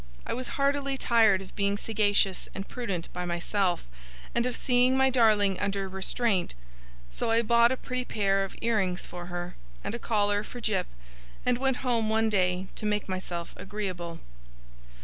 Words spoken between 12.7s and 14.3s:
to make myself agreeable.